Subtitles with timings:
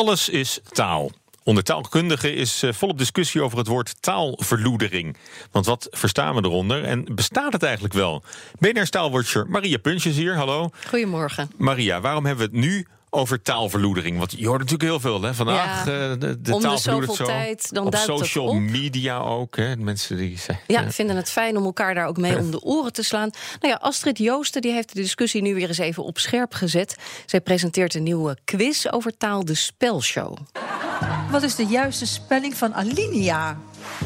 [0.00, 1.10] Alles is taal.
[1.44, 5.16] Onder taalkundigen is uh, volop discussie over het woord taalverloedering.
[5.50, 8.22] Want wat verstaan we eronder en bestaat het eigenlijk wel?
[8.58, 10.70] BNR-taalwatcher Maria Puntjes hier, hallo.
[10.88, 11.50] Goedemorgen.
[11.56, 14.18] Maria, waarom hebben we het nu over taalverloedering.
[14.18, 15.34] Want je hoort natuurlijk heel veel hè?
[15.34, 15.86] vandaag.
[15.86, 17.24] Ja, uh, de, de om taal de zo.
[17.24, 18.58] tijd, dan op social op.
[18.58, 19.56] media ook.
[19.56, 19.76] Hè?
[19.76, 22.92] Mensen die zijn, ja, vinden het fijn om elkaar daar ook mee om de oren
[22.92, 23.30] te slaan.
[23.60, 26.96] Nou ja, Astrid Joosten die heeft de discussie nu weer eens even op scherp gezet.
[27.26, 30.36] Zij presenteert een nieuwe quiz over taal, de spelshow.
[31.30, 33.58] Wat is de juiste spelling van alinea?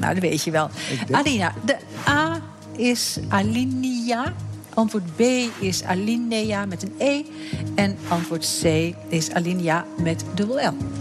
[0.00, 0.70] Nou, dat weet je wel.
[1.10, 1.76] Alinea, de
[2.08, 2.40] A
[2.76, 4.34] is alinea.
[4.78, 5.20] Antwoord B
[5.60, 7.22] is alinea met een E.
[7.74, 10.97] En antwoord C is alinea met dubbel L.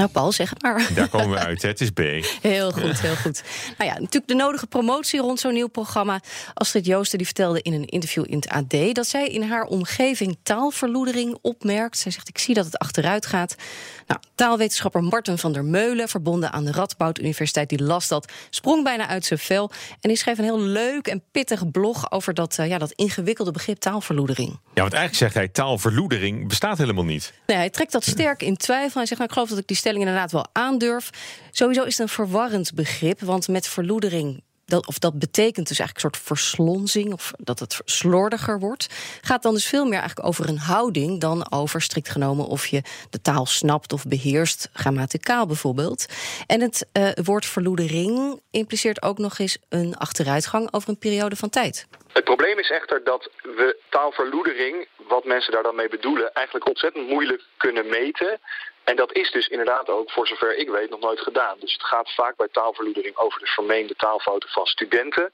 [0.00, 0.88] Nou, Paul, zeg het maar.
[0.94, 1.98] Daar komen we uit, het is B.
[2.40, 3.42] Heel goed, heel goed.
[3.78, 6.20] Nou ja, natuurlijk de nodige promotie rond zo'n nieuw programma.
[6.54, 8.94] Astrid Joosten die vertelde in een interview in het AD...
[8.94, 11.98] dat zij in haar omgeving taalverloedering opmerkt.
[11.98, 13.54] Zij zegt, ik zie dat het achteruit gaat.
[14.06, 16.08] Nou, taalwetenschapper Marten van der Meulen...
[16.08, 18.32] verbonden aan de Radboud Universiteit, die las dat...
[18.50, 19.70] sprong bijna uit zijn vel.
[20.00, 22.12] En die schreef een heel leuk en pittig blog...
[22.12, 24.48] over dat, uh, ja, dat ingewikkelde begrip taalverloedering.
[24.50, 27.32] Ja, want eigenlijk zegt hij, taalverloedering bestaat helemaal niet.
[27.46, 28.98] Nee, hij trekt dat sterk in twijfel.
[28.98, 31.10] Hij zegt, nou, ik geloof dat ik die inderdaad wel aandurf.
[31.50, 35.94] Sowieso is het een verwarrend begrip, want met verloedering dat, of dat betekent dus eigenlijk
[35.94, 38.86] een soort verslonzing, of dat het slordiger wordt,
[39.20, 42.82] gaat dan dus veel meer eigenlijk over een houding dan over strikt genomen of je
[43.10, 46.06] de taal snapt of beheerst, grammaticaal bijvoorbeeld.
[46.46, 51.50] En het uh, woord verloedering impliceert ook nog eens een achteruitgang over een periode van
[51.50, 51.86] tijd.
[52.12, 57.08] Het probleem is echter dat we taalverloedering, wat mensen daar dan mee bedoelen, eigenlijk ontzettend
[57.08, 58.40] moeilijk kunnen meten.
[58.90, 61.56] En dat is dus inderdaad ook, voor zover ik weet, nog nooit gedaan.
[61.60, 65.32] Dus het gaat vaak bij taalverloedering over de vermeende taalfouten van studenten.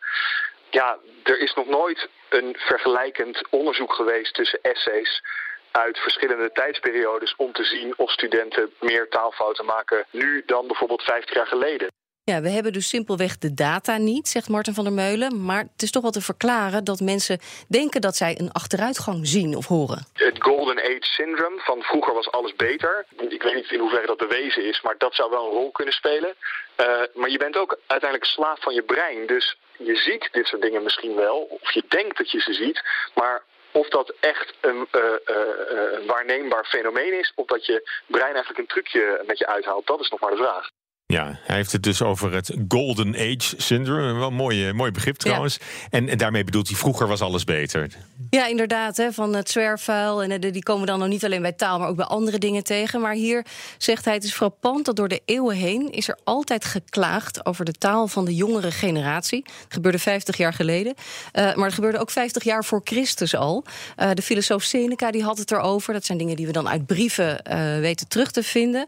[0.71, 5.23] Ja, er is nog nooit een vergelijkend onderzoek geweest tussen essays
[5.71, 11.35] uit verschillende tijdsperiodes om te zien of studenten meer taalfouten maken nu dan bijvoorbeeld 50
[11.35, 11.89] jaar geleden.
[12.31, 15.45] Ja, we hebben dus simpelweg de data niet, zegt Martin van der Meulen.
[15.45, 17.39] Maar het is toch wel te verklaren dat mensen
[17.69, 20.07] denken dat zij een achteruitgang zien of horen.
[20.13, 20.39] Het
[20.97, 23.07] Age Syndrome van vroeger was alles beter.
[23.29, 25.95] Ik weet niet in hoeverre dat bewezen is, maar dat zou wel een rol kunnen
[25.95, 26.35] spelen.
[26.81, 29.27] Uh, maar je bent ook uiteindelijk slaaf van je brein.
[29.27, 32.83] Dus je ziet dit soort dingen misschien wel, of je denkt dat je ze ziet.
[33.15, 33.43] Maar
[33.73, 39.23] of dat echt een, uh, waarneembaar fenomeen is, of dat je brein eigenlijk een trucje
[39.27, 40.71] met je uithaalt, dat is nog maar de vraag.
[41.09, 44.13] Ja, hij heeft het dus over het Golden Age Syndrome.
[44.13, 45.59] Wel een mooi, mooi begrip trouwens.
[45.91, 47.89] En, daarmee bedoelt hij, vroeger was alles beter.
[48.31, 48.97] Ja, inderdaad.
[48.97, 50.23] Hè, van het zwerfvuil.
[50.23, 53.01] En die komen dan nog niet alleen bij taal, maar ook bij andere dingen tegen.
[53.01, 53.47] Maar hier
[53.79, 55.91] zegt hij, het is frappant dat door de eeuwen heen...
[55.93, 59.43] is er altijd geklaagd over de taal van de jongere generatie.
[59.45, 60.95] Dat gebeurde 50 jaar geleden.
[61.33, 63.65] Uh, maar het gebeurde ook 50 jaar voor Christus al.
[63.97, 65.93] Uh, de filosoof Seneca die had het erover.
[65.93, 68.87] Dat zijn dingen die we dan uit brieven uh, weten terug te vinden.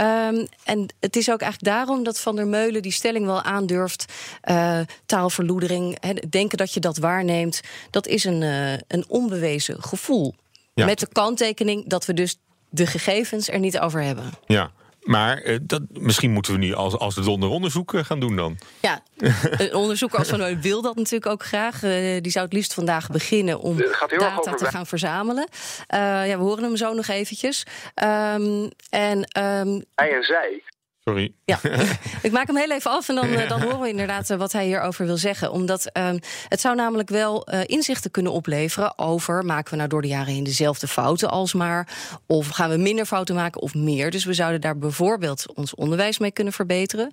[0.00, 4.04] Um, en het is ook eigenlijk daarom dat Van der Meulen die stelling wel aandurft.
[4.50, 10.34] Uh, taalverloedering, denken dat je dat waarneemt, dat is een, uh, een onbewezen gevoel.
[10.74, 10.84] Ja.
[10.84, 12.36] Met de kanttekening dat we dus
[12.70, 14.30] de gegevens er niet over hebben.
[14.46, 14.70] Ja.
[15.02, 18.58] Maar uh, dat, misschien moeten we nu als, als de donder onderzoek gaan doen dan.
[18.80, 21.82] Ja, een onderzoeker als Van wil dat natuurlijk ook graag.
[21.82, 23.76] Uh, die zou het liefst vandaag beginnen om
[24.18, 25.48] data te gaan verzamelen.
[25.50, 25.98] Uh,
[26.28, 27.66] ja, we horen hem zo nog eventjes.
[28.02, 30.62] Um, en, um, Hij en zij.
[31.04, 31.32] Sorry.
[31.44, 31.60] Ja,
[32.22, 34.52] ik maak hem heel even af en dan, eh, dan horen we inderdaad eh, wat
[34.52, 35.52] hij hierover wil zeggen.
[35.52, 36.18] Omdat um,
[36.48, 39.44] het zou namelijk wel uh, inzichten kunnen opleveren over...
[39.44, 41.88] maken we nou door de jaren heen dezelfde fouten alsmaar...
[42.26, 44.10] of gaan we minder fouten maken of meer.
[44.10, 47.10] Dus we zouden daar bijvoorbeeld ons onderwijs mee kunnen verbeteren.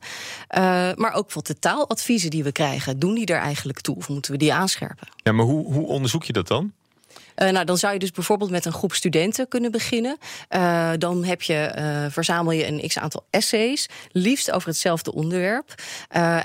[0.57, 3.95] Uh, maar ook wat de taaladviezen die we krijgen, doen die er eigenlijk toe?
[3.95, 5.07] Of moeten we die aanscherpen?
[5.15, 6.73] Ja, maar hoe, hoe onderzoek je dat dan?
[7.41, 10.17] Uh, nou, dan zou je dus bijvoorbeeld met een groep studenten kunnen beginnen.
[10.49, 15.73] Uh, dan heb je, uh, verzamel je een x aantal essays, liefst over hetzelfde onderwerp.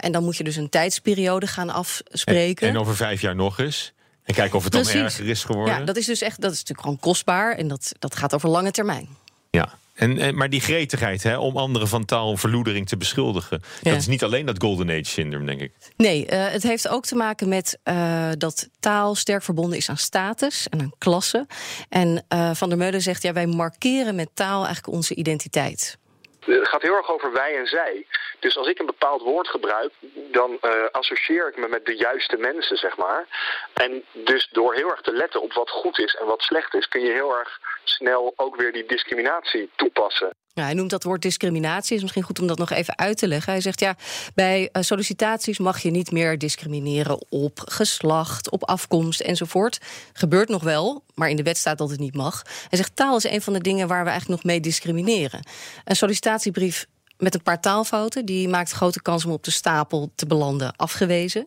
[0.01, 2.69] en dan moet je dus een tijdsperiode gaan afspreken.
[2.69, 3.93] En, en over vijf jaar nog eens?
[4.25, 5.79] En kijken of het dan erger is geworden?
[5.79, 8.49] Ja, dat is dus echt, dat is natuurlijk gewoon kostbaar en dat, dat gaat over
[8.49, 9.09] lange termijn.
[9.55, 9.79] Ja.
[9.95, 13.63] En, maar die gretigheid hè, om anderen van taalverloedering te beschuldigen...
[13.83, 15.73] dat is niet alleen dat Golden Age syndroom, denk ik.
[15.97, 19.97] Nee, uh, het heeft ook te maken met uh, dat taal sterk verbonden is aan
[19.97, 21.47] status en aan klasse.
[21.89, 25.99] En uh, Van der Meulen zegt, ja, wij markeren met taal eigenlijk onze identiteit.
[26.45, 28.07] Het gaat heel erg over wij en zij.
[28.39, 29.93] Dus als ik een bepaald woord gebruik,
[30.31, 33.27] dan uh, associeer ik me met de juiste mensen, zeg maar.
[33.75, 36.89] En dus door heel erg te letten op wat goed is en wat slecht is,
[36.89, 40.35] kun je heel erg snel ook weer die discriminatie toepassen.
[40.63, 41.97] Hij noemt dat woord discriminatie.
[41.97, 43.53] Is misschien goed om dat nog even uit te leggen.
[43.53, 43.97] Hij zegt ja,
[44.35, 49.79] bij eh, sollicitaties mag je niet meer discrimineren op geslacht, op afkomst enzovoort.
[50.13, 52.43] Gebeurt nog wel, maar in de wet staat dat het niet mag.
[52.69, 55.41] Hij zegt taal is een van de dingen waar we eigenlijk nog mee discrimineren.
[55.85, 56.87] Een sollicitatiebrief
[57.19, 58.25] met een paar taalfouten.
[58.25, 61.47] Die maakt grote kans om op de stapel te belanden afgewezen.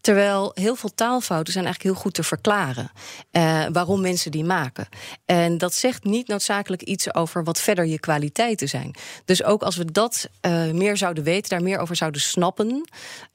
[0.00, 2.90] Terwijl heel veel taalfouten zijn eigenlijk heel goed te verklaren.
[3.32, 4.88] Uh, waarom mensen die maken.
[5.24, 8.94] En dat zegt niet noodzakelijk iets over wat verder je kwaliteiten zijn.
[9.24, 12.88] Dus ook als we dat uh, meer zouden weten, daar meer over zouden snappen,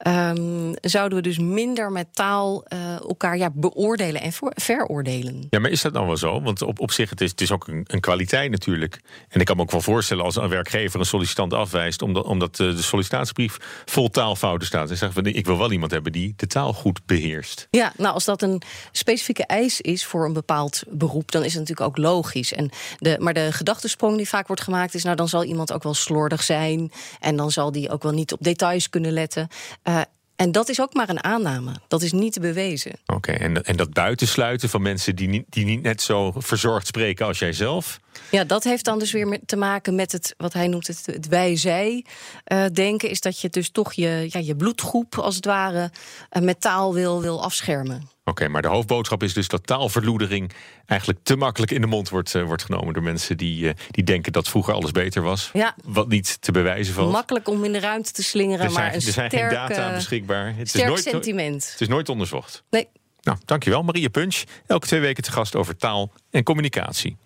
[0.06, 5.46] um, zouden we dus minder met taal uh, elkaar ja, beoordelen en veroordelen.
[5.50, 6.42] Ja, maar is dat nou wel zo?
[6.42, 9.00] Want op, op zich, het is, het is ook een, een kwaliteit natuurlijk.
[9.28, 12.56] En ik kan me ook wel voorstellen als een werkgever een sollicitant afwijst, omdat, omdat
[12.56, 14.90] de sollicitatiebrief vol taalfouten staat.
[14.90, 17.68] En zegt van ik wil wel iemand hebben die de taal goed beheerst.
[17.70, 21.60] Ja, nou als dat een specifieke eis is voor een bepaald beroep, dan is het
[21.60, 22.52] natuurlijk ook logisch.
[22.52, 25.82] En de, maar de gedachtesprong die vaak wordt gemaakt is, nou dan zal iemand ook
[25.82, 29.48] wel slordig zijn en dan zal die ook wel niet op details kunnen letten.
[29.84, 30.00] Uh,
[30.36, 31.72] en dat is ook maar een aanname.
[31.88, 32.92] Dat is niet bewezen.
[33.06, 37.26] Oké, en, en dat buitensluiten van mensen die niet, die niet net zo verzorgd spreken
[37.26, 38.00] als jijzelf?
[38.30, 41.28] Ja, dat heeft dan dus weer te maken met het, wat hij noemt het, het
[41.28, 42.04] wij-zij
[42.52, 43.10] uh, denken.
[43.10, 45.90] Is dat je dus toch je, ja, je bloedgroep, als het ware,
[46.32, 48.14] uh, met taal wil, wil afschermen.
[48.28, 50.52] Oké, maar de hoofdboodschap is dus dat taalverloedering
[50.86, 54.04] eigenlijk te makkelijk in de mond wordt, uh, wordt genomen door mensen die, uh, die
[54.04, 55.50] denken dat vroeger alles beter was.
[55.52, 55.74] Ja.
[55.84, 57.12] Wat niet te bewijzen valt.
[57.12, 59.50] Makkelijk om in de ruimte te slingeren, er zijn, maar een er zijn sterk, geen
[59.50, 60.56] data beschikbaar.
[60.56, 61.70] Het sterk is nooit, sentiment.
[61.70, 62.62] Het is nooit onderzocht.
[62.70, 62.88] Nee.
[63.22, 64.42] Nou, dankjewel Maria Punch.
[64.66, 67.16] Elke twee weken te gast over taal en communicatie.